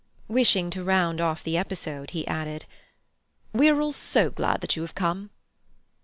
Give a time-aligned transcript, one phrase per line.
[0.27, 2.65] Wishing to round off the episode, he added;
[3.53, 5.29] "We are all so glad that you have come."